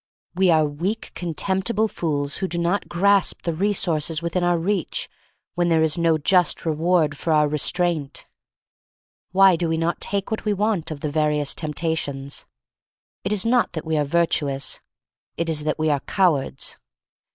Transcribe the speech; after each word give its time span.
We 0.33 0.49
are 0.49 0.65
weak, 0.65 1.11
contemptible 1.13 1.87
fools 1.87 2.37
who 2.37 2.47
do 2.47 2.57
not 2.57 2.89
grasp 2.89 3.43
the 3.43 3.53
resources 3.53 4.19
within 4.19 4.43
our 4.43 4.57
reach 4.57 5.07
when 5.53 5.69
there 5.69 5.83
is 5.83 5.95
no 5.95 6.17
just 6.17 6.65
reward 6.65 7.15
for 7.15 7.31
our 7.31 7.47
re 7.47 7.59
straint. 7.59 8.25
Why 9.31 9.55
do 9.55 9.69
we 9.69 9.77
not 9.77 10.01
take 10.01 10.31
what 10.31 10.43
we 10.43 10.53
want 10.53 10.89
of 10.89 11.01
the 11.01 11.11
various 11.11 11.53
temptations? 11.53 12.47
It 13.23 13.31
is 13.31 13.45
not 13.45 13.73
that 13.73 13.85
we 13.85 13.95
are 13.95 14.03
virtuous. 14.03 14.79
It 15.37 15.49
is 15.49 15.65
that 15.65 15.77
we 15.77 15.91
are 15.91 15.99
cowards. 15.99 16.77